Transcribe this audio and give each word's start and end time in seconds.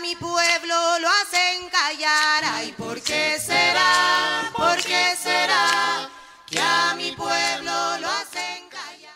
mi 0.00 0.14
pueblo 0.14 0.74
lo 1.00 1.08
hacen 1.08 1.68
callar. 1.70 2.44
Ay, 2.44 2.72
¿por 2.76 3.00
qué 3.00 3.38
será? 3.38 4.50
¿Por 4.56 4.76
qué 4.76 5.16
será? 5.16 6.08
Que 6.46 6.60
a 6.60 6.94
mi 6.96 7.12
pueblo 7.12 7.72
lo 8.00 8.08
hacen 8.08 8.68
callar. 8.70 9.14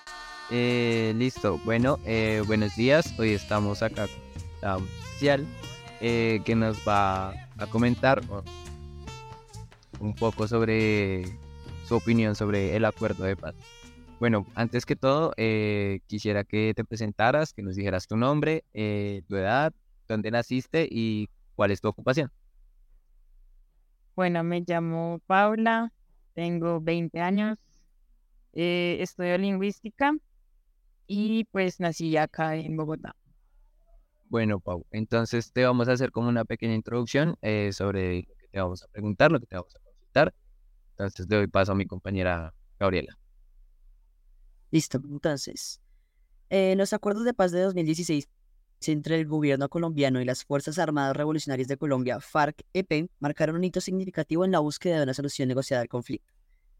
Eh, 0.50 1.12
listo, 1.16 1.58
bueno, 1.64 1.98
eh, 2.04 2.42
buenos 2.46 2.74
días. 2.74 3.14
Hoy 3.18 3.32
estamos 3.32 3.82
acá 3.82 4.08
con 4.60 4.84
oficial 4.84 5.46
eh, 6.00 6.40
que 6.44 6.54
nos 6.54 6.78
va 6.86 7.30
a 7.30 7.66
comentar 7.70 8.22
un 10.00 10.14
poco 10.14 10.48
sobre 10.48 11.24
su 11.86 11.96
opinión 11.96 12.34
sobre 12.34 12.74
el 12.76 12.84
acuerdo 12.84 13.24
de 13.24 13.36
paz. 13.36 13.54
Bueno, 14.18 14.46
antes 14.54 14.86
que 14.86 14.94
todo, 14.94 15.32
eh, 15.36 16.00
quisiera 16.06 16.44
que 16.44 16.72
te 16.76 16.84
presentaras, 16.84 17.52
que 17.52 17.62
nos 17.62 17.74
dijeras 17.74 18.06
tu 18.06 18.16
nombre, 18.16 18.64
eh, 18.72 19.22
tu 19.28 19.36
edad, 19.36 19.72
dónde 20.12 20.30
naciste 20.30 20.88
y 20.90 21.28
cuál 21.54 21.70
es 21.70 21.80
tu 21.80 21.88
ocupación. 21.88 22.30
Bueno, 24.14 24.44
me 24.44 24.62
llamo 24.66 25.20
Paula, 25.26 25.92
tengo 26.34 26.80
20 26.80 27.20
años, 27.20 27.58
eh, 28.52 28.98
estudio 29.00 29.38
lingüística 29.38 30.12
y 31.06 31.44
pues 31.44 31.80
nací 31.80 32.16
acá 32.16 32.56
en 32.56 32.76
Bogotá. 32.76 33.16
Bueno, 34.28 34.60
Pau, 34.60 34.86
entonces 34.90 35.52
te 35.52 35.64
vamos 35.64 35.88
a 35.88 35.92
hacer 35.92 36.10
como 36.10 36.28
una 36.28 36.44
pequeña 36.44 36.74
introducción 36.74 37.36
sobre 37.72 38.22
lo 38.22 38.34
que 38.36 38.48
te 38.50 38.60
vamos 38.60 38.82
a 38.82 38.88
preguntar, 38.88 39.30
lo 39.30 39.40
que 39.40 39.46
te 39.46 39.56
vamos 39.56 39.74
a 39.76 39.78
consultar. 39.80 40.34
Entonces 40.90 41.26
le 41.28 41.36
doy 41.36 41.46
paso 41.48 41.72
a 41.72 41.74
mi 41.74 41.86
compañera 41.86 42.54
Gabriela. 42.78 43.18
Listo, 44.70 44.98
entonces, 45.04 45.82
en 46.48 46.78
los 46.78 46.94
acuerdos 46.94 47.24
de 47.24 47.34
paz 47.34 47.52
de 47.52 47.60
2016 47.60 48.26
entre 48.88 49.20
el 49.20 49.26
gobierno 49.26 49.68
colombiano 49.68 50.20
y 50.20 50.24
las 50.24 50.44
Fuerzas 50.44 50.78
Armadas 50.78 51.16
Revolucionarias 51.16 51.68
de 51.68 51.76
Colombia, 51.76 52.20
FARC-EP, 52.20 53.08
marcaron 53.20 53.56
un 53.56 53.64
hito 53.64 53.80
significativo 53.80 54.44
en 54.44 54.50
la 54.50 54.58
búsqueda 54.58 54.96
de 54.96 55.04
una 55.04 55.14
solución 55.14 55.48
negociada 55.48 55.82
al 55.82 55.88
conflicto. 55.88 56.32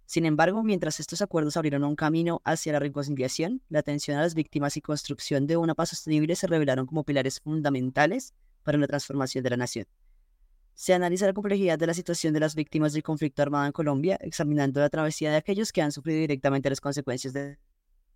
Sin 0.06 0.26
embargo, 0.26 0.62
mientras 0.62 1.00
estos 1.00 1.22
acuerdos 1.22 1.56
abrieron 1.56 1.84
un 1.84 1.96
camino 1.96 2.40
hacia 2.44 2.72
la 2.72 2.78
reconciliación, 2.78 3.62
la 3.68 3.78
atención 3.78 4.18
a 4.18 4.22
las 4.22 4.34
víctimas 4.34 4.76
y 4.76 4.80
construcción 4.80 5.46
de 5.46 5.56
una 5.56 5.74
paz 5.74 5.90
sostenible 5.90 6.36
se 6.36 6.46
revelaron 6.46 6.86
como 6.86 7.04
pilares 7.04 7.40
fundamentales 7.40 8.34
para 8.62 8.78
la 8.78 8.86
transformación 8.86 9.44
de 9.44 9.50
la 9.50 9.56
nación. 9.56 9.86
Se 10.74 10.94
analiza 10.94 11.26
la 11.26 11.32
complejidad 11.32 11.78
de 11.78 11.86
la 11.86 11.94
situación 11.94 12.34
de 12.34 12.40
las 12.40 12.54
víctimas 12.54 12.92
del 12.92 13.02
conflicto 13.02 13.42
armado 13.42 13.66
en 13.66 13.72
Colombia, 13.72 14.18
examinando 14.20 14.80
la 14.80 14.90
travesía 14.90 15.30
de 15.30 15.36
aquellos 15.36 15.72
que 15.72 15.82
han 15.82 15.92
sufrido 15.92 16.20
directamente 16.20 16.70
las 16.70 16.80
consecuencias 16.80 17.32
de 17.32 17.58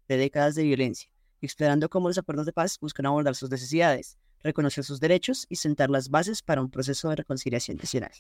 de 0.09 0.17
décadas 0.17 0.55
de 0.55 0.65
violencia, 0.65 1.11
explorando 1.41 1.89
cómo 1.89 2.09
los 2.09 2.19
acuerdos 2.19 2.47
de 2.47 2.53
paz 2.53 2.79
buscan 2.81 3.07
abordar 3.07 3.35
sus 3.35 3.51
necesidades, 3.51 4.17
reconocer 4.43 4.85
sus 4.85 5.01
derechos 5.01 5.47
y 5.49 5.57
sentar 5.57 5.91
las 5.91 6.09
bases 6.09 6.43
para 6.43 6.63
un 6.63 6.71
proceso 6.71 7.11
de 7.11 7.17
reconciliación 7.17 7.77
nacional. 7.77 8.13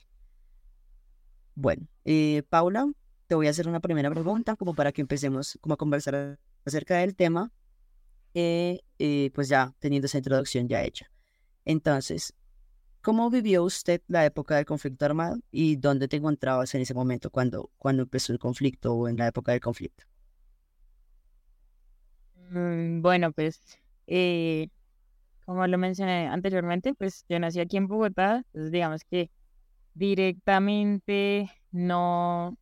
Bueno, 1.55 1.87
eh, 2.05 2.43
Paula, 2.49 2.87
te 3.27 3.35
voy 3.35 3.47
a 3.47 3.51
hacer 3.51 3.67
una 3.67 3.81
primera 3.81 4.11
pregunta 4.11 4.57
como 4.57 4.75
para 4.75 4.93
que 4.93 5.01
empecemos 5.01 5.59
como 5.61 5.75
a 5.75 5.77
conversar 5.77 6.39
acerca 6.65 6.99
del 6.99 7.17
tema, 7.17 7.51
eh, 8.35 8.81
eh, 8.99 9.31
pues 9.35 9.49
ya 9.49 9.75
teniendo 9.79 10.07
esa 10.07 10.19
introducción 10.19 10.69
ya 10.69 10.83
hecha. 10.83 11.11
Entonces, 11.65 12.35
¿cómo 13.01 13.31
vivió 13.31 13.65
usted 13.65 14.03
la 14.09 14.27
época 14.27 14.57
del 14.57 14.67
conflicto 14.67 15.05
armado 15.05 15.39
y 15.51 15.77
dónde 15.77 16.09
te 16.09 16.17
encontrabas 16.17 16.75
en 16.75 16.83
ese 16.83 16.95
momento 16.95 17.31
cuando, 17.31 17.71
cuando 17.79 18.03
empezó 18.03 18.33
el 18.33 18.39
conflicto 18.39 18.95
o 18.95 19.09
en 19.09 19.17
la 19.17 19.29
época 19.29 19.53
del 19.53 19.61
conflicto? 19.61 20.05
Mm, 22.51 23.03
bueno, 23.03 23.33
pues, 23.33 23.61
eh, 24.07 24.69
como 25.47 25.67
lo 25.67 25.79
mencioné 25.79 26.29
anteriormente, 26.29 26.95
pues 26.95 27.25
yo 27.29 27.39
nací 27.41 27.61
aquí 27.61 27.77
en 27.77 27.89
Bogotá, 27.89 28.39
entonces 28.39 28.73
digamos 28.73 29.03
que 29.11 29.31
directamente 29.95 31.51
no, 31.73 32.57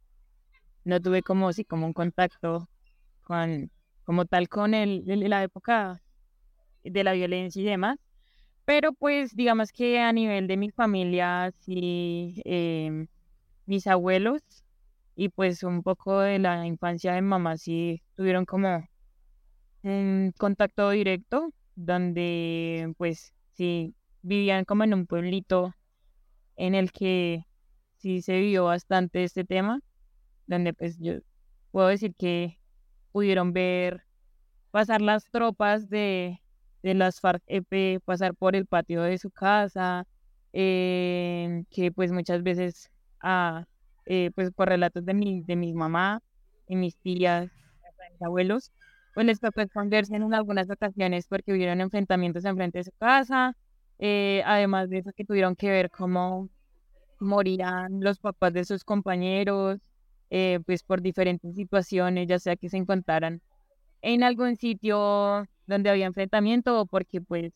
no 0.84 1.00
tuve 1.00 1.22
como, 1.22 1.52
sí, 1.52 1.64
como 1.64 1.86
un 1.86 1.92
contacto 1.94 2.68
con, 3.24 3.70
como 4.04 4.26
tal 4.26 4.48
con 4.48 4.74
el, 4.74 5.04
la 5.06 5.44
época 5.44 6.02
de 6.84 7.04
la 7.04 7.12
violencia 7.14 7.62
y 7.62 7.66
demás, 7.66 7.98
pero 8.64 8.92
pues 8.94 9.34
digamos 9.36 9.72
que 9.72 10.00
a 10.00 10.12
nivel 10.12 10.46
de 10.48 10.56
mi 10.58 10.70
familia, 10.70 11.52
sí, 11.60 12.40
em, 12.44 13.08
mis 13.66 13.86
abuelos 13.88 14.42
y 15.16 15.28
pues 15.30 15.62
un 15.64 15.82
poco 15.82 16.20
de 16.20 16.38
la 16.38 16.66
infancia 16.66 17.14
de 17.14 17.22
mamá, 17.22 17.56
sí 17.58 18.02
tuvieron 18.16 18.44
como 18.46 18.86
un 19.84 20.32
contacto 20.38 20.90
directo, 20.90 21.52
donde 21.76 22.92
pues 22.98 23.34
sí 23.52 23.94
vivían 24.22 24.64
como 24.64 24.84
en 24.84 24.94
un 24.94 25.06
pueblito 25.06 25.74
en 26.56 26.74
el 26.74 26.92
que 26.92 27.44
sí 27.98 28.22
se 28.22 28.40
vio 28.40 28.64
bastante 28.64 29.24
este 29.24 29.44
tema, 29.44 29.80
donde 30.46 30.74
pues 30.74 30.98
yo 30.98 31.14
puedo 31.70 31.88
decir 31.88 32.14
que 32.16 32.58
pudieron 33.12 33.52
ver 33.52 34.04
pasar 34.70 35.02
las 35.02 35.30
tropas 35.30 35.88
de, 35.88 36.40
de 36.82 36.94
las 36.94 37.20
FARC-EP, 37.20 38.00
pasar 38.04 38.34
por 38.34 38.56
el 38.56 38.66
patio 38.66 39.02
de 39.02 39.18
su 39.18 39.30
casa, 39.30 40.06
eh, 40.52 41.64
que 41.70 41.92
pues 41.92 42.12
muchas 42.12 42.42
veces, 42.42 42.90
ah, 43.20 43.66
eh, 44.06 44.30
pues 44.34 44.52
por 44.52 44.68
relatos 44.68 45.04
de 45.04 45.14
mi, 45.14 45.42
de 45.42 45.56
mi 45.56 45.74
mamá 45.74 46.22
y 46.68 46.76
mis 46.76 46.96
tías, 46.98 47.50
mis 48.10 48.22
abuelos, 48.22 48.72
pues 49.14 49.26
les 49.26 49.40
tocó 49.40 49.60
esconderse 49.60 50.16
en 50.16 50.34
algunas 50.34 50.68
ocasiones 50.70 51.26
porque 51.28 51.52
hubieron 51.52 51.80
enfrentamientos 51.80 52.44
enfrente 52.44 52.78
de 52.78 52.84
su 52.84 52.92
casa, 52.98 53.56
eh, 53.98 54.42
además 54.44 54.90
de 54.90 54.98
eso 54.98 55.12
que 55.16 55.24
tuvieron 55.24 55.56
que 55.56 55.70
ver 55.70 55.90
cómo 55.90 56.48
morirán 57.20 58.00
los 58.00 58.18
papás 58.18 58.52
de 58.52 58.64
sus 58.64 58.84
compañeros, 58.84 59.80
eh, 60.30 60.60
pues 60.66 60.82
por 60.82 61.00
diferentes 61.00 61.54
situaciones, 61.54 62.26
ya 62.26 62.38
sea 62.38 62.56
que 62.56 62.68
se 62.68 62.76
encontraran 62.76 63.40
en 64.02 64.22
algún 64.22 64.56
sitio 64.56 65.46
donde 65.66 65.90
había 65.90 66.06
enfrentamiento 66.06 66.80
o 66.80 66.86
porque 66.86 67.20
pues 67.20 67.52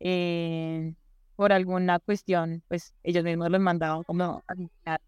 eh, 0.00 0.94
por 1.36 1.52
alguna 1.52 1.98
cuestión, 2.00 2.62
pues 2.68 2.94
ellos 3.02 3.24
mismos 3.24 3.50
los 3.50 3.60
mandaban 3.60 4.02
como 4.04 4.42
a 4.86 4.98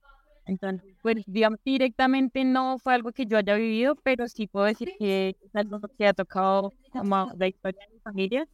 entonces, 0.46 0.96
pues, 1.02 1.22
digamos, 1.26 1.58
directamente 1.64 2.44
no 2.44 2.78
fue 2.78 2.94
algo 2.94 3.12
que 3.12 3.26
yo 3.26 3.38
haya 3.38 3.54
vivido, 3.56 3.96
pero 4.02 4.28
sí 4.28 4.46
puedo 4.48 4.66
decir 4.66 4.92
que 4.98 5.36
es 5.40 5.54
algo 5.54 5.80
que 5.98 6.06
ha 6.06 6.14
tocado 6.14 6.72
como 6.92 7.32
la 7.38 7.48
historia 7.48 7.80
de 7.88 7.94
mi 7.94 8.00
familia 8.00 8.46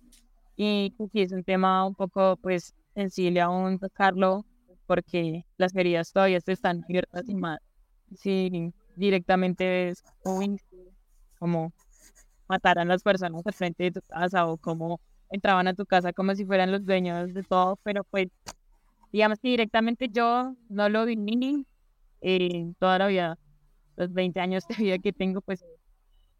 y 0.56 0.92
que 1.12 1.22
es 1.22 1.32
un 1.32 1.44
tema 1.44 1.86
un 1.86 1.94
poco, 1.94 2.36
pues, 2.42 2.74
sensible 2.94 3.40
aún 3.40 3.78
tocarlo 3.78 4.44
porque 4.86 5.44
las 5.58 5.74
heridas 5.76 6.12
todavía 6.12 6.40
se 6.40 6.52
están 6.52 6.82
abiertas 6.84 7.28
y 7.28 7.34
más. 7.34 7.58
Sí, 8.16 8.72
directamente 8.96 9.90
es 9.90 10.02
como 11.38 11.72
mataran 12.48 12.90
a 12.90 12.94
las 12.94 13.02
personas 13.02 13.42
al 13.46 13.54
frente 13.54 13.84
de 13.84 13.92
tu 13.92 14.00
casa 14.08 14.46
o 14.46 14.58
como 14.58 15.00
entraban 15.30 15.68
a 15.68 15.74
tu 15.74 15.86
casa 15.86 16.12
como 16.12 16.34
si 16.34 16.44
fueran 16.46 16.72
los 16.72 16.84
dueños 16.84 17.32
de 17.34 17.44
todo, 17.44 17.78
pero 17.82 18.04
pues 18.04 18.28
digamos 19.12 19.38
que 19.40 19.48
directamente 19.50 20.08
yo 20.10 20.54
no 20.68 20.88
lo 20.88 21.04
viví, 21.06 21.66
eh, 22.20 22.72
toda 22.78 22.98
la 22.98 23.06
vida, 23.06 23.38
los 23.96 24.12
20 24.12 24.40
años 24.40 24.66
de 24.68 24.74
vida 24.76 24.98
que 24.98 25.12
tengo, 25.12 25.40
pues 25.40 25.64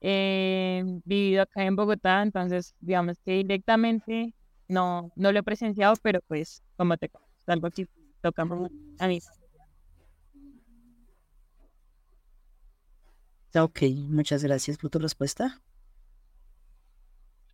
he 0.01 0.83
vivido 1.05 1.43
acá 1.43 1.65
en 1.65 1.77
Bogotá, 1.77 2.23
entonces 2.23 2.75
digamos 2.81 3.19
que 3.25 3.33
directamente 3.33 4.35
no, 4.69 5.11
no 5.17 5.33
lo 5.33 5.39
he 5.41 5.43
presenciado, 5.43 5.95
pero 6.03 6.21
pues 6.29 6.63
como 6.77 6.97
te 6.97 7.11
algo 7.47 7.71
que 7.71 7.87
toca 8.21 8.43
a 8.43 9.09
mí. 9.09 9.21
Ok, 13.55 13.83
muchas 14.09 14.45
gracias 14.45 14.77
por 14.77 14.91
tu 14.91 14.99
respuesta. 14.99 15.61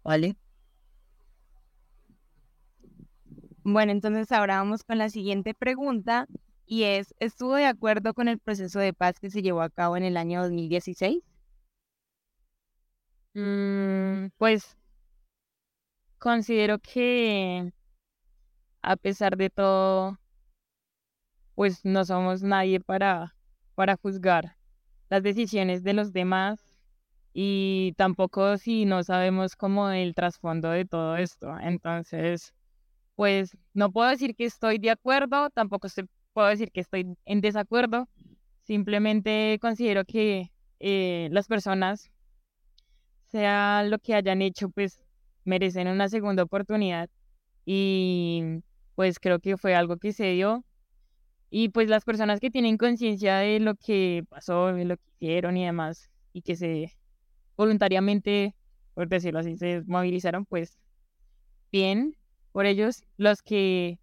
Vale. 0.02 0.36
Bueno, 3.62 3.92
entonces 3.92 4.30
ahora 4.32 4.58
vamos 4.58 4.82
con 4.82 4.98
la 4.98 5.08
siguiente 5.08 5.54
pregunta 5.54 6.26
y 6.66 6.84
es, 6.84 7.14
¿estuvo 7.18 7.54
de 7.56 7.66
acuerdo 7.66 8.14
con 8.14 8.28
el 8.28 8.38
proceso 8.38 8.78
de 8.78 8.92
paz 8.92 9.20
que 9.20 9.30
se 9.30 9.42
llevó 9.42 9.62
a 9.62 9.70
cabo 9.70 9.96
en 9.96 10.04
el 10.04 10.16
año 10.16 10.42
2016? 10.42 11.22
Mm, 13.34 14.28
pues 14.38 14.76
considero 16.18 16.78
que 16.78 17.72
a 18.82 18.96
pesar 18.96 19.36
de 19.36 19.50
todo, 19.50 20.18
pues 21.54 21.84
no 21.84 22.04
somos 22.04 22.42
nadie 22.42 22.80
para, 22.80 23.34
para 23.74 23.96
juzgar 23.96 24.56
las 25.10 25.22
decisiones 25.22 25.82
de 25.82 25.94
los 25.94 26.12
demás 26.12 26.60
y 27.32 27.94
tampoco 27.96 28.58
si 28.58 28.84
no 28.84 29.02
sabemos 29.04 29.56
cómo 29.56 29.90
el 29.90 30.14
trasfondo 30.14 30.70
de 30.70 30.84
todo 30.84 31.16
esto. 31.16 31.58
Entonces, 31.60 32.54
pues 33.16 33.56
no 33.74 33.92
puedo 33.92 34.10
decir 34.10 34.34
que 34.36 34.44
estoy 34.46 34.78
de 34.78 34.90
acuerdo, 34.90 35.50
tampoco 35.50 35.86
estoy 35.88 36.08
puedo 36.34 36.48
decir 36.48 36.70
que 36.70 36.80
estoy 36.80 37.16
en 37.24 37.40
desacuerdo. 37.40 38.08
Simplemente 38.64 39.58
considero 39.62 40.04
que 40.04 40.52
eh, 40.80 41.28
las 41.32 41.48
personas 41.48 42.10
sea 43.26 43.82
lo 43.84 43.98
que 43.98 44.14
hayan 44.14 44.42
hecho, 44.42 44.68
pues 44.68 45.00
merecen 45.44 45.88
una 45.88 46.08
segunda 46.08 46.42
oportunidad. 46.42 47.08
Y 47.64 48.62
pues 48.94 49.18
creo 49.18 49.38
que 49.38 49.56
fue 49.56 49.74
algo 49.74 49.96
que 49.96 50.12
se 50.12 50.32
dio. 50.32 50.64
Y 51.50 51.68
pues 51.70 51.88
las 51.88 52.04
personas 52.04 52.40
que 52.40 52.50
tienen 52.50 52.76
conciencia 52.76 53.36
de 53.36 53.60
lo 53.60 53.76
que 53.76 54.24
pasó, 54.28 54.66
de 54.74 54.84
lo 54.84 54.96
que 54.96 55.04
hicieron 55.18 55.56
y 55.56 55.64
demás, 55.64 56.10
y 56.32 56.42
que 56.42 56.56
se 56.56 56.92
voluntariamente, 57.56 58.54
por 58.94 59.08
decirlo 59.08 59.40
así, 59.40 59.56
se 59.56 59.82
movilizaron, 59.86 60.46
pues 60.46 60.78
bien 61.70 62.16
por 62.52 62.66
ellos. 62.66 63.04
Los 63.16 63.42
que 63.42 63.98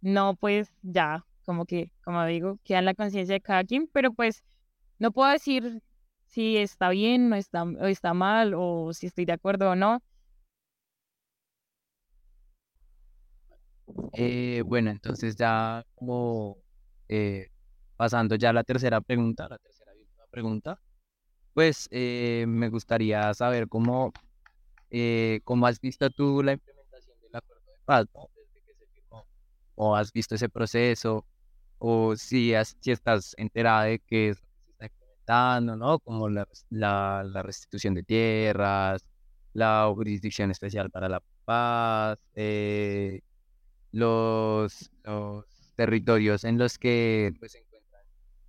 no, 0.00 0.36
pues 0.36 0.72
ya, 0.82 1.26
como 1.44 1.66
que, 1.66 1.90
como 2.04 2.24
digo, 2.26 2.58
quedan 2.64 2.86
la 2.86 2.94
conciencia 2.94 3.34
de 3.34 3.40
cada 3.40 3.64
quien, 3.64 3.88
pero 3.92 4.12
pues 4.12 4.44
no 4.98 5.12
puedo 5.12 5.30
decir 5.30 5.82
si 6.26 6.56
está 6.56 6.88
bien 6.90 7.32
o 7.32 7.36
está, 7.36 7.62
o 7.64 7.86
está 7.86 8.14
mal 8.14 8.54
o 8.56 8.92
si 8.92 9.06
estoy 9.06 9.24
de 9.24 9.32
acuerdo 9.32 9.70
o 9.70 9.76
no. 9.76 10.02
Eh, 14.14 14.62
bueno, 14.66 14.90
entonces 14.90 15.36
ya 15.36 15.84
como 15.94 16.58
eh, 17.08 17.48
pasando 17.96 18.34
ya 18.36 18.50
a 18.50 18.52
la 18.52 18.64
tercera 18.64 19.00
pregunta, 19.00 19.48
la 19.48 19.58
tercera 19.58 19.92
pregunta, 20.30 20.80
pues 21.52 21.88
eh, 21.90 22.44
me 22.48 22.68
gustaría 22.68 23.32
saber 23.34 23.68
cómo, 23.68 24.12
cómo 25.44 25.66
has 25.66 25.80
visto 25.80 26.10
tú 26.10 26.42
la 26.42 26.52
implementación 26.52 27.20
del 27.20 27.36
acuerdo 27.36 27.62
de 27.66 27.78
paz, 27.84 28.06
Desde 28.34 28.62
que 28.66 28.74
se 28.74 28.86
firmó, 28.86 29.26
o 29.76 29.94
has 29.94 30.12
visto 30.12 30.34
ese 30.34 30.48
proceso, 30.48 31.24
o 31.78 32.16
si, 32.16 32.52
si 32.80 32.90
estás 32.90 33.34
enterada 33.36 33.84
de 33.84 33.98
que 34.00 34.30
está 34.30 34.86
implementando, 34.86 35.76
¿no? 35.76 35.98
Como 36.00 36.28
la, 36.28 36.46
la, 36.70 37.42
restitución 37.42 37.94
de 37.94 38.02
tierras, 38.02 39.04
la 39.52 39.90
jurisdicción 39.94 40.50
especial 40.50 40.90
para 40.90 41.08
la 41.08 41.22
paz, 41.44 42.18
los, 43.92 44.90
los 45.04 45.44
territorios 45.76 46.44
en 46.44 46.58
los 46.58 46.78
que 46.78 47.32
pues, 47.38 47.52
se 47.52 47.58
encuentran 47.58 48.02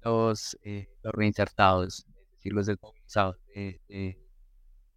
los, 0.03 0.57
eh, 0.63 0.87
los 1.03 1.13
reinsertados, 1.13 2.05
es 2.07 2.31
decir, 2.31 2.53
los 2.53 2.65
desmovilizados 2.67 3.37
de, 3.53 4.17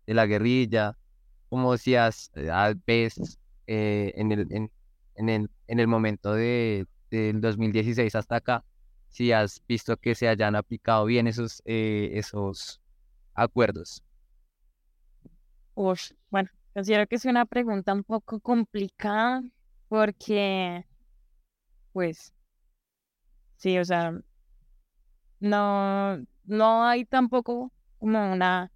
la 0.06 0.26
guerrilla, 0.26 0.96
como 1.50 1.76
si 1.76 1.94
has, 1.94 2.30
eh, 2.34 2.74
ves 2.86 3.38
eh, 3.66 4.12
en, 4.16 4.32
el, 4.32 4.46
en, 4.50 4.70
en, 5.16 5.28
el, 5.28 5.50
en 5.66 5.80
el 5.80 5.86
momento 5.86 6.32
de, 6.32 6.86
del 7.10 7.40
2016 7.40 8.14
hasta 8.14 8.36
acá, 8.36 8.64
si 9.08 9.32
has 9.32 9.62
visto 9.66 9.96
que 9.96 10.14
se 10.14 10.28
hayan 10.28 10.56
aplicado 10.56 11.04
bien 11.04 11.26
esos, 11.26 11.62
esos 11.64 12.80
acuerdos. 13.34 14.02
bueno, 16.30 16.50
considero 16.74 17.06
que 17.06 17.16
es 17.16 17.24
una 17.24 17.46
pregunta 17.46 17.92
un 17.92 18.04
poco 18.04 18.40
complicada 18.40 19.42
porque, 19.88 20.84
pues, 21.92 22.34
sí, 23.56 23.78
o 23.78 23.84
sea, 23.84 24.12
no, 25.40 26.18
no 26.44 26.84
hay 26.84 27.04
tampoco 27.04 27.72
como 27.98 28.32
una 28.32 28.72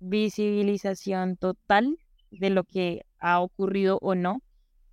visibilización 0.00 1.36
total 1.36 1.98
de 2.30 2.50
lo 2.50 2.64
que 2.64 3.04
ha 3.18 3.40
ocurrido 3.40 3.98
o 4.00 4.14
no. 4.14 4.42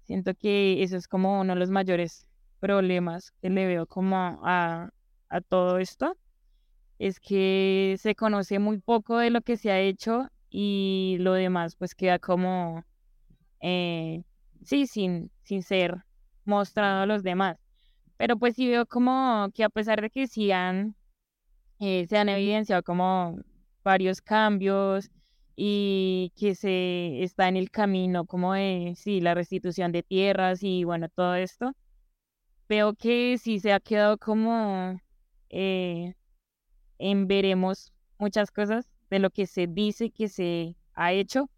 Siento 0.03 0.33
que 0.35 0.83
eso 0.83 0.97
es 0.97 1.07
como 1.07 1.39
uno 1.39 1.53
de 1.53 1.59
los 1.59 1.69
mayores 1.69 2.26
problemas 2.59 3.31
que 3.41 3.49
le 3.49 3.65
veo 3.67 3.85
como 3.87 4.17
a, 4.17 4.89
a 5.29 5.41
todo 5.41 5.77
esto. 5.79 6.17
Es 6.99 7.19
que 7.19 7.95
se 7.99 8.15
conoce 8.15 8.59
muy 8.59 8.79
poco 8.79 9.17
de 9.19 9.29
lo 9.29 9.41
que 9.41 9.57
se 9.57 9.71
ha 9.71 9.79
hecho 9.79 10.27
y 10.49 11.17
lo 11.19 11.33
demás 11.33 11.75
pues 11.75 11.93
queda 11.95 12.19
como 12.19 12.83
eh, 13.61 14.23
sí, 14.63 14.87
sin, 14.87 15.31
sin 15.43 15.63
ser 15.63 16.03
mostrado 16.45 17.03
a 17.03 17.05
los 17.05 17.23
demás. 17.23 17.57
Pero 18.17 18.37
pues 18.37 18.55
sí 18.55 18.67
veo 18.67 18.85
como 18.85 19.49
que 19.53 19.63
a 19.63 19.69
pesar 19.69 20.01
de 20.01 20.09
que 20.09 20.27
sí 20.27 20.51
han, 20.51 20.95
eh, 21.79 22.07
se 22.07 22.17
han 22.17 22.29
evidenciado 22.29 22.83
como 22.83 23.39
varios 23.83 24.21
cambios 24.21 25.09
y 25.55 26.33
que 26.35 26.55
se 26.55 27.23
está 27.23 27.47
en 27.47 27.57
el 27.57 27.71
camino 27.71 28.25
como 28.25 28.53
de, 28.53 28.93
sí, 28.97 29.21
la 29.21 29.33
restitución 29.33 29.91
de 29.91 30.03
tierras 30.03 30.63
y 30.63 30.83
bueno, 30.83 31.09
todo 31.09 31.35
esto, 31.35 31.73
veo 32.69 32.93
que 32.95 33.37
sí 33.37 33.59
se 33.59 33.73
ha 33.73 33.79
quedado 33.79 34.17
como 34.17 34.99
eh, 35.49 36.13
en 36.99 37.27
veremos 37.27 37.93
muchas 38.17 38.51
cosas 38.51 38.89
de 39.09 39.19
lo 39.19 39.29
que 39.29 39.47
se 39.47 39.67
dice 39.67 40.11
que 40.11 40.27
se 40.27 40.75
ha 40.93 41.13
hecho, 41.13 41.49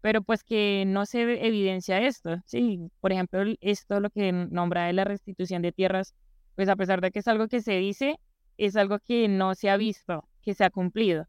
pero 0.00 0.22
pues 0.22 0.44
que 0.44 0.84
no 0.86 1.06
se 1.06 1.22
evidencia 1.46 2.00
esto, 2.00 2.36
sí, 2.46 2.90
por 3.00 3.12
ejemplo, 3.12 3.42
esto 3.60 4.00
lo 4.00 4.10
que 4.10 4.32
nombra 4.32 4.86
de 4.86 4.92
la 4.92 5.04
restitución 5.04 5.62
de 5.62 5.72
tierras, 5.72 6.14
pues 6.56 6.68
a 6.68 6.76
pesar 6.76 7.00
de 7.00 7.10
que 7.10 7.20
es 7.20 7.28
algo 7.28 7.48
que 7.48 7.60
se 7.62 7.78
dice, 7.78 8.18
es 8.58 8.76
algo 8.76 8.98
que 9.00 9.28
no 9.28 9.54
se 9.54 9.70
ha 9.70 9.76
visto, 9.76 10.28
que 10.42 10.54
se 10.54 10.64
ha 10.64 10.70
cumplido. 10.70 11.26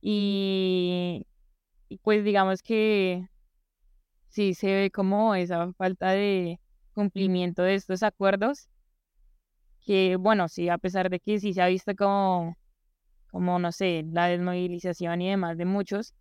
Y, 0.00 1.26
pues 2.02 2.24
digamos 2.24 2.62
que 2.62 3.26
sí 4.28 4.54
se 4.54 4.66
ve 4.68 4.90
como 4.90 5.34
esa 5.34 5.72
falta 5.74 6.10
de 6.12 6.59
cumplimiento 6.94 7.62
de 7.62 7.74
estos 7.74 8.02
acuerdos, 8.02 8.68
que 9.84 10.16
bueno, 10.16 10.48
sí, 10.48 10.68
a 10.68 10.78
pesar 10.78 11.10
de 11.10 11.20
que 11.20 11.40
sí 11.40 11.52
se 11.54 11.62
ha 11.62 11.66
visto 11.66 11.94
como, 11.96 12.56
como 13.30 13.58
no 13.58 13.72
sé, 13.72 14.04
la 14.12 14.26
desmovilización 14.26 15.22
y 15.22 15.30
demás 15.30 15.56
de 15.56 15.64
muchos, 15.64 16.14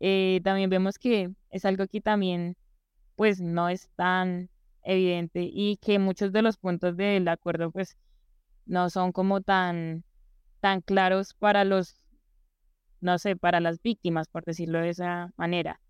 eh, 0.00 0.40
también 0.44 0.70
vemos 0.70 0.98
que 0.98 1.30
es 1.50 1.64
algo 1.64 1.86
que 1.86 2.00
también 2.00 2.56
pues 3.16 3.40
no 3.40 3.68
es 3.68 3.90
tan 3.96 4.48
evidente 4.82 5.42
y 5.52 5.76
que 5.76 5.98
muchos 5.98 6.32
de 6.32 6.42
los 6.42 6.56
puntos 6.56 6.96
del 6.96 7.28
acuerdo 7.28 7.70
pues 7.70 7.98
no 8.64 8.88
son 8.88 9.12
como 9.12 9.42
tan 9.42 10.04
tan 10.60 10.80
claros 10.80 11.34
para 11.34 11.64
los 11.64 11.96
no 13.00 13.18
sé 13.18 13.36
para 13.36 13.60
las 13.60 13.82
víctimas 13.82 14.28
por 14.28 14.44
decirlo 14.44 14.80
de 14.80 14.90
esa 14.90 15.32
manera 15.36 15.80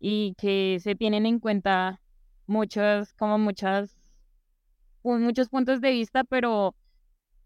y 0.00 0.34
que 0.38 0.78
se 0.80 0.96
tienen 0.96 1.24
en 1.24 1.38
cuenta 1.38 2.00
muchos 2.46 3.12
como 3.14 3.38
muchas 3.38 3.96
muchos 5.02 5.48
puntos 5.48 5.80
de 5.80 5.92
vista 5.92 6.24
pero 6.24 6.74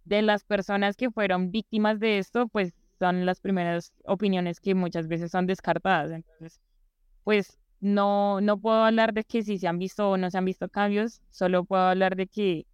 de 0.05 0.23
las 0.23 0.45
personas 0.45 0.97
que 0.97 1.11
fueron 1.11 1.51
víctimas 1.51 2.01
de 2.01 2.19
esto 2.19 2.49
pues 2.49 2.73
son 3.01 3.25
las 3.27 3.41
primeras 3.41 3.93
opiniones 4.05 4.61
que 4.61 4.75
muchas 4.75 5.09
veces 5.09 5.31
son 5.31 5.47
descartadas. 5.47 6.11
Entonces, 6.13 6.61
pues 7.25 7.59
no, 7.81 8.41
no 8.43 8.59
puedo 8.61 8.85
hablar 8.85 9.15
de 9.15 9.25
que 9.25 9.43
si 9.43 9.59
se 9.59 9.67
han 9.67 9.79
visto 9.79 10.11
o 10.11 10.17
no 10.19 10.31
se 10.31 10.37
han 10.39 10.45
visto 10.45 10.69
cambios, 10.69 11.23
solo 11.31 11.65
puedo 11.65 11.83
hablar 11.83 12.15
de 12.15 12.27
que 12.27 12.67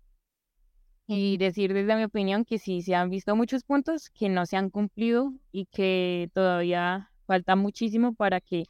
y 1.08 1.36
decir 1.36 1.72
desde 1.72 1.94
mi 1.94 2.02
opinión 2.02 2.44
que 2.44 2.58
sí 2.58 2.82
se 2.82 2.96
han 2.96 3.10
visto 3.10 3.36
muchos 3.36 3.62
puntos 3.62 4.10
que 4.10 4.28
no 4.28 4.44
se 4.44 4.56
han 4.56 4.70
cumplido 4.70 5.32
y 5.52 5.66
que 5.66 6.28
todavía 6.34 7.12
falta 7.26 7.54
muchísimo 7.54 8.12
para 8.14 8.40
que 8.40 8.64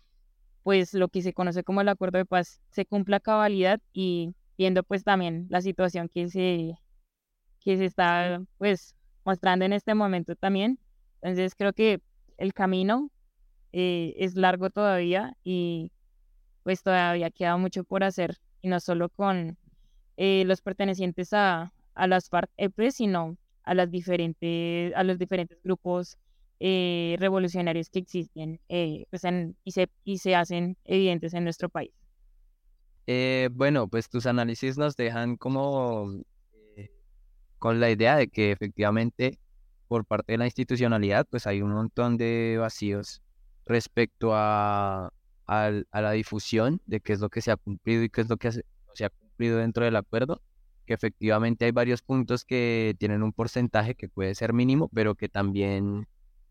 pues 0.67 0.95
lo 0.95 1.07
que 1.07 1.23
se 1.23 1.33
conoce 1.33 1.63
como 1.63 1.81
el 1.81 1.89
acuerdo 1.89 2.19
de 2.19 2.25
paz 2.25 2.61
se 2.71 2.87
cumpla 2.87 3.19
a 3.19 3.21
cabalidad 3.21 3.81
y 3.93 4.35
viendo 4.59 4.83
pues 4.83 5.05
también 5.05 5.47
la 5.49 5.61
situación 5.61 6.09
que 6.09 6.29
se 6.29 6.75
que 7.61 7.77
se 7.77 7.85
está 7.85 8.43
pues 8.59 8.97
mostrando 9.25 9.65
en 9.65 9.73
este 9.73 9.95
momento 9.95 10.35
también. 10.35 10.81
Entonces 11.23 11.55
creo 11.55 11.73
que 11.73 12.01
el 12.37 12.53
camino 12.53 13.13
eh, 13.73 14.15
es 14.19 14.35
largo 14.35 14.69
todavía 14.71 15.37
y 15.45 15.93
pues 16.65 16.83
todavía 16.83 17.31
queda 17.31 17.57
mucho 17.59 17.85
por 17.85 18.03
hacer 18.03 18.37
y 18.61 18.67
no 18.67 18.81
solo 18.81 19.09
con 19.09 19.57
eh, 20.17 20.43
los 20.47 20.63
pertenecientes 20.63 21.33
a, 21.33 21.73
a 21.95 22.07
las 22.09 22.29
FARC-EP, 22.29 22.91
sino 22.91 23.37
a, 23.63 23.75
las 23.75 23.89
diferentes, 23.89 24.93
a 24.97 25.05
los 25.05 25.17
diferentes 25.17 25.63
grupos 25.63 26.19
eh, 26.61 27.17
revolucionarios 27.19 27.91
que 27.91 27.99
existen 28.01 28.61
pues 29.11 29.23
y, 29.65 29.71
se, 29.71 29.89
y 30.05 30.19
se 30.19 30.35
hacen 30.35 30.77
evidentes 30.85 31.35
en 31.35 31.45
nuestro 31.45 31.69
país. 31.69 31.93
bueno, 33.53 33.89
pues 33.89 34.09
tus 34.09 34.27
análisis 34.27 34.79
nos 34.79 34.97
dejan 34.97 35.37
como 35.37 36.23
con 37.59 37.81
la 37.81 37.91
idea 37.91 38.17
de 38.17 38.29
que 38.29 38.53
efectivamente 38.53 39.39
por 39.89 40.05
parte 40.05 40.33
de 40.33 40.39
la 40.39 40.47
institucionalidad, 40.47 41.27
pues 41.31 41.47
hay 41.47 41.63
un 41.63 41.73
montón 41.73 42.17
de 42.17 42.57
vacíos 42.59 43.23
respecto 43.65 44.35
a, 44.35 45.13
a, 45.47 45.71
la 45.93 46.11
difusión 46.13 46.81
de 46.87 47.01
qué 47.01 47.13
es 47.13 47.21
lo 47.21 47.29
que 47.29 47.41
se 47.41 47.51
ha 47.51 47.57
cumplido 47.57 48.03
y 48.03 48.09
qué 48.09 48.21
es 48.21 48.29
lo 48.29 48.37
que 48.37 48.51
se 48.53 49.05
ha 49.05 49.11
cumplido 49.11 49.59
dentro 49.59 49.85
del 49.85 49.97
acuerdo, 49.97 50.43
que 50.87 50.95
efectivamente 50.95 51.65
hay 51.65 51.73
varios 51.73 52.03
puntos 52.03 52.45
que 52.45 52.95
tienen 52.99 53.23
un 53.23 53.33
porcentaje 53.33 53.95
que 53.95 54.09
puede 54.09 54.35
ser 54.35 54.53
mínimo, 54.53 54.89
pero 54.93 55.15
que 55.15 55.29
también 55.29 56.07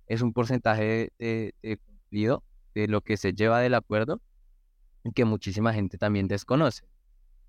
es 0.08 0.22
un 0.22 0.34
porcentaje 0.34 1.12
de, 1.20 1.80
cumplido 1.86 2.44
de 2.74 2.88
lo 2.88 3.02
que 3.02 3.18
se 3.18 3.34
lleva 3.34 3.60
del 3.60 3.74
acuerdo 3.74 4.22
que 5.14 5.26
muchísima 5.26 5.74
gente 5.74 5.98
también 5.98 6.28
desconoce. 6.28 6.84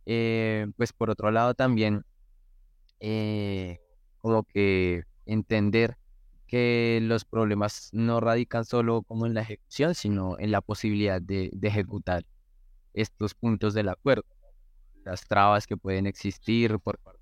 Eh, 0.04 0.66
pues 0.76 0.92
por 0.92 1.10
otro 1.10 1.30
lado 1.30 1.54
también, 1.54 2.04
eh, 3.00 3.80
como 4.18 4.44
que 4.44 5.04
entender 5.24 5.96
que 6.46 7.00
los 7.02 7.24
problemas 7.24 7.90
no 7.92 8.20
radican 8.20 8.64
solo 8.64 9.02
como 9.02 9.26
en 9.26 9.34
la 9.34 9.40
ejecución, 9.40 9.94
sino 9.94 10.38
en 10.38 10.52
la 10.52 10.60
posibilidad 10.60 11.20
de, 11.20 11.50
de 11.52 11.68
ejecutar 11.68 12.24
estos 12.94 13.34
puntos 13.34 13.74
del 13.74 13.88
acuerdo, 13.88 14.24
las 15.04 15.26
trabas 15.26 15.66
que 15.66 15.76
pueden 15.76 16.06
existir 16.06 16.78
por 16.78 16.98
parte 16.98 17.15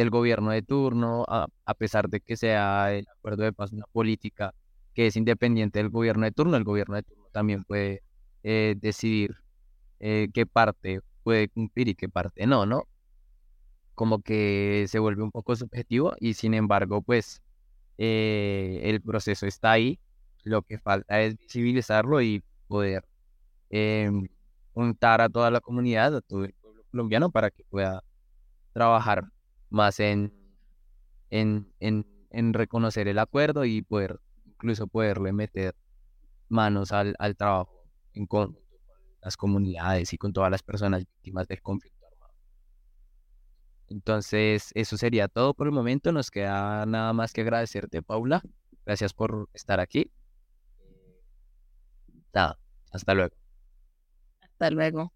del 0.00 0.10
gobierno 0.10 0.50
de 0.50 0.62
turno, 0.62 1.24
a, 1.28 1.46
a 1.64 1.74
pesar 1.74 2.08
de 2.08 2.20
que 2.20 2.36
sea 2.36 2.92
el 2.92 3.06
acuerdo 3.08 3.44
de 3.44 3.52
paz 3.52 3.72
una 3.72 3.86
política 3.92 4.54
que 4.94 5.06
es 5.06 5.16
independiente 5.16 5.78
del 5.78 5.90
gobierno 5.90 6.24
de 6.24 6.32
turno, 6.32 6.56
el 6.56 6.64
gobierno 6.64 6.96
de 6.96 7.02
turno 7.02 7.26
también 7.32 7.64
puede 7.64 8.02
eh, 8.42 8.74
decidir 8.78 9.36
eh, 10.00 10.28
qué 10.32 10.46
parte 10.46 11.00
puede 11.22 11.48
cumplir 11.48 11.88
y 11.88 11.94
qué 11.94 12.08
parte 12.08 12.46
no, 12.46 12.66
¿no? 12.66 12.88
Como 13.94 14.22
que 14.22 14.86
se 14.88 14.98
vuelve 14.98 15.22
un 15.22 15.30
poco 15.30 15.56
subjetivo 15.56 16.14
y 16.18 16.34
sin 16.34 16.54
embargo, 16.54 17.02
pues 17.02 17.42
eh, 17.98 18.80
el 18.84 19.02
proceso 19.02 19.46
está 19.46 19.72
ahí, 19.72 20.00
lo 20.44 20.62
que 20.62 20.78
falta 20.78 21.20
es 21.20 21.36
visibilizarlo 21.36 22.22
y 22.22 22.42
poder 22.66 23.04
juntar 24.72 25.20
a 25.20 25.28
toda 25.28 25.50
la 25.50 25.60
comunidad, 25.60 26.16
a 26.16 26.20
todo 26.22 26.44
el 26.44 26.54
pueblo 26.54 26.82
colombiano 26.90 27.30
para 27.30 27.50
que 27.50 27.62
pueda 27.64 28.02
trabajar 28.72 29.24
más 29.70 30.00
en, 30.00 30.32
en, 31.30 31.72
en, 31.80 32.06
en 32.30 32.52
reconocer 32.52 33.08
el 33.08 33.18
acuerdo 33.18 33.64
y 33.64 33.82
poder 33.82 34.20
incluso 34.46 34.86
poderle 34.86 35.32
meter 35.32 35.74
manos 36.48 36.92
al, 36.92 37.14
al 37.18 37.36
trabajo 37.36 37.84
en 38.12 38.26
con 38.26 38.58
las 39.22 39.36
comunidades 39.36 40.12
y 40.12 40.18
con 40.18 40.32
todas 40.32 40.50
las 40.50 40.62
personas 40.62 41.00
víctimas 41.00 41.46
del 41.48 41.62
conflicto 41.62 42.06
armado. 42.06 42.34
Entonces, 43.88 44.70
eso 44.74 44.96
sería 44.96 45.28
todo 45.28 45.54
por 45.54 45.66
el 45.66 45.72
momento. 45.72 46.12
Nos 46.12 46.30
queda 46.30 46.86
nada 46.86 47.12
más 47.12 47.32
que 47.32 47.42
agradecerte, 47.42 48.02
Paula. 48.02 48.42
Gracias 48.84 49.12
por 49.12 49.48
estar 49.52 49.80
aquí. 49.80 50.10
Nada, 52.32 52.58
hasta 52.92 53.14
luego. 53.14 53.34
Hasta 54.40 54.70
luego. 54.70 55.12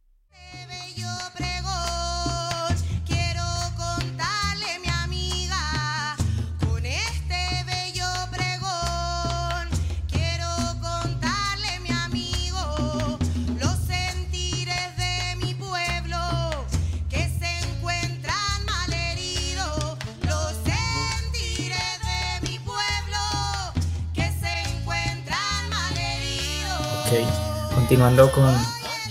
Continuando 27.74 28.32
con 28.32 28.52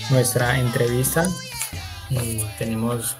nuestra 0.09 0.59
entrevista, 0.59 1.25
eh, 2.09 2.45
tenemos 2.57 3.15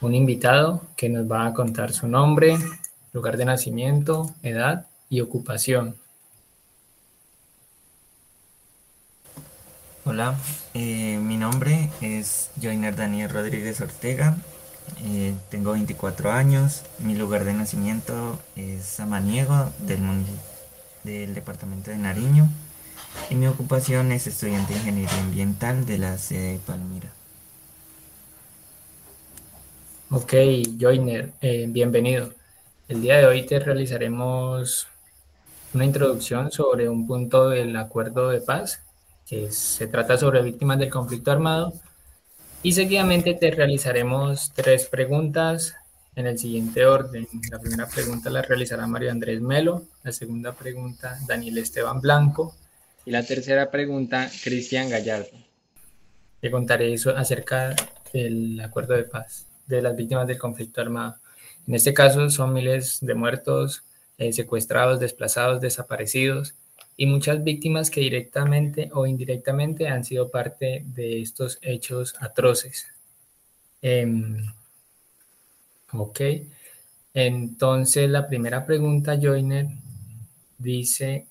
un 0.00 0.14
invitado 0.14 0.82
que 0.96 1.08
nos 1.08 1.30
va 1.30 1.46
a 1.46 1.52
contar 1.52 1.92
su 1.92 2.06
nombre, 2.06 2.56
lugar 3.12 3.36
de 3.36 3.46
nacimiento, 3.46 4.32
edad 4.42 4.86
y 5.08 5.22
ocupación. 5.22 5.96
Hola, 10.04 10.36
eh, 10.74 11.18
mi 11.20 11.36
nombre 11.36 11.90
es 12.00 12.50
Joiner 12.62 12.94
Daniel 12.94 13.30
Rodríguez 13.30 13.80
Ortega, 13.80 14.36
eh, 15.02 15.34
tengo 15.50 15.72
24 15.72 16.30
años, 16.30 16.82
mi 17.00 17.16
lugar 17.16 17.44
de 17.44 17.54
nacimiento 17.54 18.38
es 18.54 18.84
Samaniego 18.84 19.72
del, 19.80 20.00
del 21.02 21.34
departamento 21.34 21.90
de 21.90 21.98
Nariño 21.98 22.48
y 23.30 23.34
mi 23.34 23.46
ocupación 23.46 24.12
es 24.12 24.26
estudiante 24.26 24.72
de 24.72 24.80
ingeniería 24.80 25.20
ambiental 25.20 25.84
de 25.84 25.98
la 25.98 26.18
sede 26.18 26.52
de 26.52 26.58
Palmira. 26.58 27.12
Ok, 30.10 30.32
Joiner, 30.78 31.32
eh, 31.40 31.66
bienvenido. 31.68 32.32
El 32.88 33.02
día 33.02 33.16
de 33.16 33.26
hoy 33.26 33.44
te 33.44 33.58
realizaremos 33.58 34.86
una 35.74 35.84
introducción 35.84 36.52
sobre 36.52 36.88
un 36.88 37.06
punto 37.06 37.48
del 37.48 37.76
acuerdo 37.76 38.28
de 38.28 38.40
paz, 38.40 38.80
que 39.28 39.50
se 39.50 39.88
trata 39.88 40.16
sobre 40.16 40.42
víctimas 40.42 40.78
del 40.78 40.90
conflicto 40.90 41.32
armado, 41.32 41.72
y 42.62 42.72
seguidamente 42.72 43.34
te 43.34 43.50
realizaremos 43.50 44.52
tres 44.54 44.86
preguntas 44.86 45.74
en 46.14 46.28
el 46.28 46.38
siguiente 46.38 46.86
orden. 46.86 47.26
La 47.50 47.58
primera 47.58 47.88
pregunta 47.88 48.30
la 48.30 48.42
realizará 48.42 48.86
Mario 48.86 49.10
Andrés 49.10 49.40
Melo, 49.40 49.82
la 50.04 50.12
segunda 50.12 50.52
pregunta 50.52 51.18
Daniel 51.26 51.58
Esteban 51.58 52.00
Blanco 52.00 52.54
y 53.06 53.12
la 53.12 53.22
tercera 53.24 53.70
pregunta 53.70 54.28
Cristian 54.42 54.90
Gallardo. 54.90 55.30
Te 56.40 56.50
contaré 56.50 56.92
eso 56.92 57.16
acerca 57.16 57.74
del 58.12 58.60
acuerdo 58.60 58.94
de 58.94 59.04
paz 59.04 59.46
de 59.66 59.80
las 59.80 59.96
víctimas 59.96 60.26
del 60.26 60.38
conflicto 60.38 60.80
armado. 60.80 61.16
En 61.66 61.74
este 61.74 61.94
caso 61.94 62.28
son 62.30 62.52
miles 62.52 62.98
de 63.00 63.14
muertos, 63.14 63.84
eh, 64.18 64.32
secuestrados, 64.32 65.00
desplazados, 65.00 65.60
desaparecidos 65.60 66.54
y 66.96 67.06
muchas 67.06 67.42
víctimas 67.44 67.90
que 67.90 68.00
directamente 68.00 68.90
o 68.92 69.06
indirectamente 69.06 69.88
han 69.88 70.04
sido 70.04 70.30
parte 70.30 70.82
de 70.86 71.20
estos 71.20 71.58
hechos 71.62 72.14
atroces. 72.20 72.88
Em, 73.82 74.46
ok, 75.92 76.20
entonces 77.14 78.10
la 78.10 78.26
primera 78.26 78.66
pregunta, 78.66 79.18
Joiner, 79.20 79.66
dice, 80.58 81.26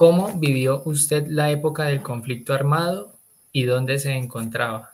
¿cómo 0.00 0.32
vivió 0.32 0.80
usted 0.86 1.26
la 1.28 1.50
época 1.50 1.84
del 1.84 2.00
conflicto 2.00 2.54
armado 2.54 3.12
y 3.52 3.64
dónde 3.64 3.98
se 3.98 4.14
encontraba? 4.14 4.92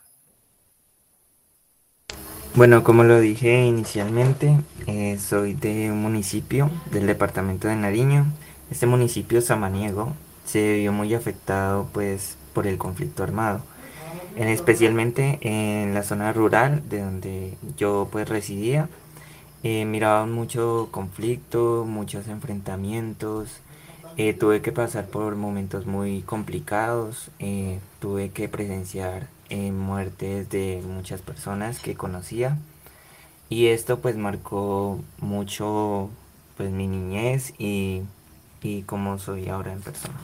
Bueno, 2.57 2.83
como 2.83 3.05
lo 3.05 3.21
dije 3.21 3.67
inicialmente, 3.67 4.59
eh, 4.89 5.17
soy 5.21 5.55
de 5.55 5.93
un 5.93 6.03
municipio 6.03 6.73
del 6.91 7.07
departamento 7.07 7.69
de 7.69 7.77
Nariño. 7.77 8.27
Este 8.69 8.87
municipio, 8.87 9.41
Samaniego, 9.41 10.13
se 10.45 10.79
vio 10.79 10.93
muy 10.93 11.15
afectado 11.15 11.89
pues 11.93 12.37
por 12.53 12.67
el 12.67 12.77
conflicto 12.77 13.23
armado, 13.23 13.61
en 14.35 14.49
especialmente 14.49 15.39
en 15.43 15.95
la 15.95 16.03
zona 16.03 16.33
rural 16.33 16.83
de 16.89 17.03
donde 17.03 17.57
yo 17.77 18.09
pues 18.11 18.29
residía. 18.29 18.89
Eh, 19.63 19.85
miraba 19.85 20.27
mucho 20.27 20.89
conflicto, 20.91 21.85
muchos 21.87 22.27
enfrentamientos. 22.27 23.61
Eh, 24.17 24.35
tuve 24.35 24.63
que 24.63 24.73
pasar 24.73 25.09
por 25.11 25.37
momentos 25.37 25.87
muy 25.87 26.23
complicados. 26.23 27.31
eh, 27.39 27.81
tuve 28.01 28.31
que 28.33 28.49
presenciar 28.49 29.29
eh, 29.51 29.73
muertes 29.73 30.49
de 30.51 30.83
muchas 30.87 31.23
personas 31.23 31.81
que 31.81 31.97
conocía. 31.97 32.59
Y 33.49 33.67
esto 33.69 34.01
pues 34.01 34.17
marcó 34.17 35.03
mucho 35.19 36.11
pues 36.57 36.71
mi 36.73 36.87
niñez 36.89 37.55
y, 37.59 38.03
y 38.63 38.83
cómo 38.85 39.19
soy 39.19 39.49
ahora 39.49 39.73
en 39.73 39.83
persona. 39.83 40.21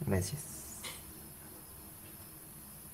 Gracias. 0.00 0.82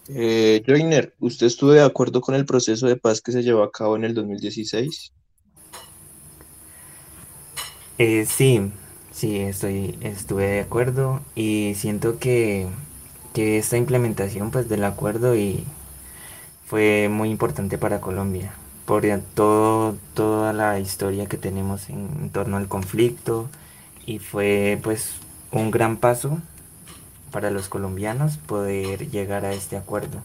Eh, 0.06 0.62
Joyner, 0.66 1.14
¿usted 1.18 1.46
estuvo 1.46 1.72
de 1.72 1.82
acuerdo 1.82 2.20
con 2.20 2.34
el 2.36 2.46
proceso 2.46 2.86
de 2.86 2.96
paz 2.96 3.20
que 3.20 3.32
se 3.32 3.42
llevó 3.42 3.62
a 3.64 3.72
cabo 3.72 3.96
en 3.96 4.04
el 4.04 4.14
2016? 4.14 5.12
Eh, 7.98 8.26
sí, 8.26 8.72
sí, 9.12 9.38
estoy, 9.38 9.98
estuve 10.00 10.46
de 10.46 10.60
acuerdo 10.60 11.20
y 11.34 11.74
siento 11.76 12.18
que, 12.18 12.66
que 13.34 13.58
esta 13.58 13.76
implementación 13.76 14.50
pues 14.50 14.68
del 14.68 14.84
acuerdo 14.84 15.36
y 15.36 15.64
fue 16.66 17.08
muy 17.10 17.30
importante 17.30 17.78
para 17.78 18.00
Colombia 18.00 18.52
por 18.86 19.04
todo, 19.34 19.96
toda 20.14 20.52
la 20.52 20.78
historia 20.80 21.26
que 21.26 21.36
tenemos 21.36 21.88
en, 21.88 22.08
en 22.20 22.30
torno 22.30 22.56
al 22.56 22.68
conflicto 22.68 23.48
y 24.06 24.18
fue 24.18 24.78
pues 24.82 25.14
un 25.50 25.70
gran 25.70 25.96
paso 25.98 26.38
para 27.30 27.50
los 27.50 27.68
colombianos 27.68 28.38
poder 28.38 29.10
llegar 29.10 29.44
a 29.44 29.52
este 29.52 29.76
acuerdo. 29.76 30.22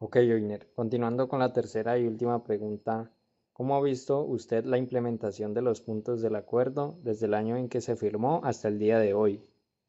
Ok, 0.00 0.16
Joiner. 0.16 0.70
Continuando 0.76 1.28
con 1.28 1.40
la 1.40 1.52
tercera 1.52 1.98
y 1.98 2.06
última 2.06 2.44
pregunta, 2.44 3.10
¿cómo 3.52 3.74
ha 3.74 3.82
visto 3.82 4.22
usted 4.22 4.64
la 4.64 4.78
implementación 4.78 5.54
de 5.54 5.62
los 5.62 5.80
puntos 5.80 6.22
del 6.22 6.36
acuerdo 6.36 6.96
desde 7.02 7.26
el 7.26 7.34
año 7.34 7.56
en 7.56 7.68
que 7.68 7.80
se 7.80 7.96
firmó 7.96 8.40
hasta 8.44 8.68
el 8.68 8.78
día 8.78 9.00
de 9.00 9.12
hoy? 9.14 9.42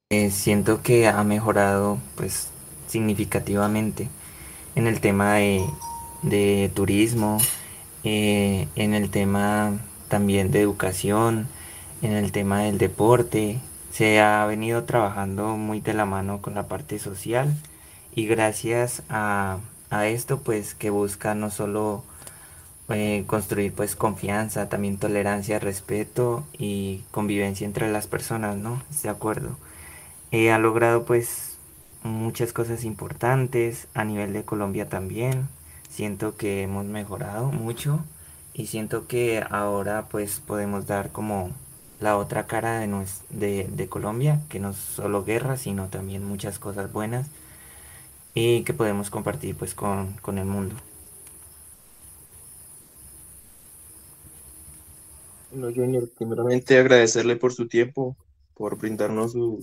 Eh, 0.09 0.31
siento 0.31 0.81
que 0.81 1.07
ha 1.07 1.23
mejorado 1.23 1.99
pues 2.15 2.49
significativamente 2.87 4.09
en 4.73 4.87
el 4.87 4.99
tema 4.99 5.35
de, 5.35 5.63
de 6.23 6.71
turismo, 6.73 7.37
eh, 8.03 8.67
en 8.75 8.95
el 8.95 9.11
tema 9.11 9.79
también 10.07 10.49
de 10.49 10.61
educación, 10.61 11.47
en 12.01 12.13
el 12.13 12.31
tema 12.31 12.63
del 12.63 12.79
deporte. 12.79 13.59
Se 13.91 14.19
ha 14.19 14.43
venido 14.47 14.85
trabajando 14.85 15.55
muy 15.55 15.81
de 15.81 15.93
la 15.93 16.05
mano 16.05 16.41
con 16.41 16.55
la 16.55 16.67
parte 16.67 16.97
social 16.97 17.53
y 18.15 18.25
gracias 18.25 19.03
a, 19.07 19.59
a 19.89 20.07
esto, 20.07 20.39
pues 20.41 20.75
que 20.75 20.89
busca 20.89 21.35
no 21.35 21.49
solo 21.51 22.03
eh, 22.89 23.23
construir 23.27 23.73
pues 23.73 23.95
confianza, 23.95 24.69
también 24.69 24.97
tolerancia, 24.97 25.59
respeto 25.59 26.43
y 26.57 27.03
convivencia 27.11 27.65
entre 27.65 27.91
las 27.91 28.07
personas, 28.07 28.57
¿no? 28.57 28.81
De 29.03 29.09
acuerdo. 29.09 29.57
ha 30.31 30.57
logrado 30.59 31.05
pues 31.05 31.57
muchas 32.03 32.53
cosas 32.53 32.83
importantes 32.83 33.87
a 33.93 34.03
nivel 34.05 34.33
de 34.33 34.43
Colombia 34.43 34.89
también. 34.89 35.47
Siento 35.89 36.35
que 36.37 36.63
hemos 36.63 36.85
mejorado 36.85 37.51
mucho 37.51 38.03
y 38.53 38.67
siento 38.67 39.07
que 39.07 39.43
ahora 39.49 40.07
pues 40.09 40.39
podemos 40.39 40.87
dar 40.87 41.11
como 41.11 41.51
la 41.99 42.17
otra 42.17 42.47
cara 42.47 42.79
de, 42.79 43.05
de, 43.29 43.67
de 43.69 43.89
Colombia, 43.89 44.41
que 44.49 44.59
no 44.59 44.73
solo 44.73 45.23
guerra, 45.25 45.57
sino 45.57 45.87
también 45.89 46.23
muchas 46.25 46.59
cosas 46.59 46.91
buenas 46.91 47.27
y 48.33 48.63
que 48.63 48.73
podemos 48.73 49.09
compartir 49.09 49.55
pues 49.55 49.73
con, 49.73 50.13
con 50.21 50.37
el 50.37 50.45
mundo. 50.45 50.75
Bueno, 55.51 55.73
Junior, 55.73 56.07
primeramente 56.15 56.77
agradecerle 56.77 57.35
por 57.35 57.53
su 57.53 57.67
tiempo, 57.67 58.15
por 58.53 58.77
brindarnos 58.77 59.31
su, 59.31 59.59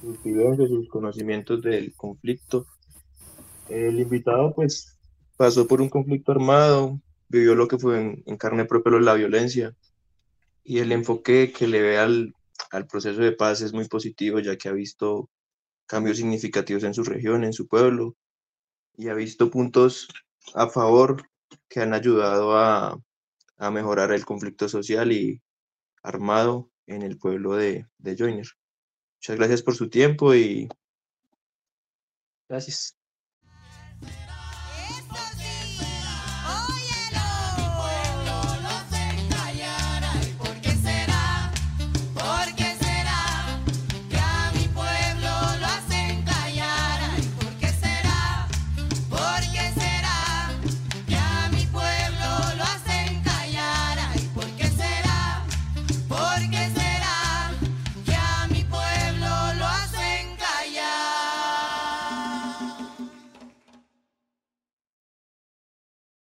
sus 0.00 0.22
vivencias, 0.22 0.68
sus 0.68 0.88
conocimientos 0.88 1.60
del 1.62 1.92
conflicto. 1.94 2.66
El 3.68 3.98
invitado 3.98 4.54
pues 4.54 4.96
pasó 5.36 5.66
por 5.66 5.80
un 5.80 5.88
conflicto 5.88 6.32
armado, 6.32 7.00
vivió 7.28 7.54
lo 7.54 7.66
que 7.66 7.78
fue 7.78 8.22
en, 8.24 8.36
carne 8.36 8.64
propia 8.64 8.92
la 9.00 9.14
violencia 9.14 9.74
y 10.62 10.78
el 10.78 10.92
enfoque 10.92 11.52
que 11.52 11.66
le 11.66 11.80
ve 11.80 11.98
al, 11.98 12.34
al 12.70 12.86
proceso 12.86 13.20
de 13.20 13.32
paz 13.32 13.60
es 13.62 13.72
muy 13.72 13.88
positivo 13.88 14.38
ya 14.38 14.56
que 14.56 14.68
ha 14.68 14.72
visto 14.72 15.28
cambios 15.90 16.18
significativos 16.18 16.84
en 16.84 16.94
su 16.94 17.02
región, 17.02 17.42
en 17.42 17.52
su 17.52 17.66
pueblo, 17.66 18.16
y 18.96 19.08
ha 19.08 19.14
visto 19.14 19.50
puntos 19.50 20.06
a 20.54 20.68
favor 20.68 21.28
que 21.68 21.80
han 21.80 21.94
ayudado 21.94 22.56
a, 22.56 22.96
mejorar 23.72 24.12
el 24.12 24.24
conflicto 24.24 24.68
social 24.68 25.12
y 25.12 25.42
armado 26.02 26.70
en 26.86 27.02
el 27.02 27.18
pueblo 27.18 27.56
de, 27.56 27.86
de 27.98 28.16
Joyner. 28.16 28.46
Muchas 29.16 29.36
gracias 29.36 29.62
por 29.62 29.74
su 29.74 29.90
tiempo 29.90 30.34
y 30.34 30.68
gracias. 32.48 32.99